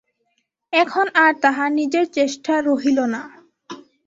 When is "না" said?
3.13-3.21